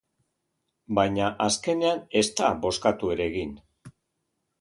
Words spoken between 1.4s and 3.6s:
azkenean ez da bozkatu ere egin.